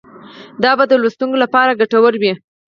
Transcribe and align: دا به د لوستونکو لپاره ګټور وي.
دا 0.63 0.71
به 0.77 0.83
د 0.87 0.93
لوستونکو 1.01 1.37
لپاره 1.43 1.77
ګټور 1.81 2.13
وي. 2.21 2.33